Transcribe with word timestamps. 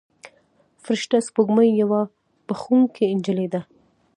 فرشته 0.83 1.17
سپوږمۍ 1.27 1.69
یوه 1.81 2.01
بښونکې 2.47 3.07
نجلۍ 3.17 3.47
ده. 3.53 3.61